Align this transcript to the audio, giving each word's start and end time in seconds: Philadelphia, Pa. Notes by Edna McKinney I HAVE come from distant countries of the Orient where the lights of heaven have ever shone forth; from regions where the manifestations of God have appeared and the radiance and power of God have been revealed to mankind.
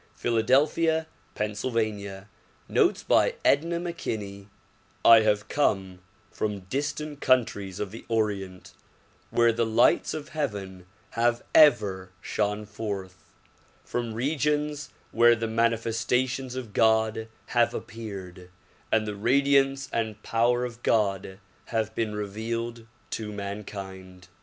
Philadelphia, 0.15 1.05
Pa. 1.35 1.43
Notes 2.67 3.03
by 3.03 3.35
Edna 3.45 3.79
McKinney 3.79 4.47
I 5.05 5.19
HAVE 5.19 5.47
come 5.47 5.99
from 6.31 6.61
distant 6.61 7.21
countries 7.21 7.79
of 7.79 7.91
the 7.91 8.03
Orient 8.07 8.73
where 9.29 9.51
the 9.53 9.63
lights 9.63 10.15
of 10.15 10.29
heaven 10.29 10.87
have 11.11 11.43
ever 11.53 12.09
shone 12.19 12.65
forth; 12.65 13.35
from 13.85 14.15
regions 14.15 14.89
where 15.11 15.35
the 15.35 15.45
manifestations 15.45 16.55
of 16.55 16.73
God 16.73 17.27
have 17.53 17.75
appeared 17.75 18.49
and 18.91 19.07
the 19.07 19.15
radiance 19.15 19.87
and 19.93 20.23
power 20.23 20.65
of 20.65 20.81
God 20.81 21.37
have 21.65 21.93
been 21.93 22.15
revealed 22.15 22.87
to 23.11 23.31
mankind. 23.31 24.29